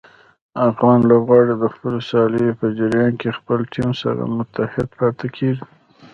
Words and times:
افغان 0.69 0.99
لوبغاړي 1.09 1.53
د 1.57 1.65
خپلو 1.73 1.97
سیالیو 2.09 2.57
په 2.59 2.67
جریان 2.77 3.13
کې 3.21 3.37
خپل 3.37 3.59
ټیم 3.73 3.89
سره 4.01 4.21
متحد 4.37 4.87
پاتې 4.99 5.27
کېږي. 5.37 5.65